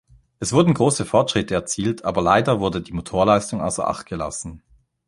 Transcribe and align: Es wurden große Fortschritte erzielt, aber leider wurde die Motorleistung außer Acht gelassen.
Es 0.39 0.51
wurden 0.51 0.73
große 0.73 1.05
Fortschritte 1.05 1.53
erzielt, 1.53 2.05
aber 2.05 2.23
leider 2.23 2.59
wurde 2.59 2.81
die 2.81 2.91
Motorleistung 2.91 3.61
außer 3.61 3.87
Acht 3.87 4.07
gelassen. 4.07 4.63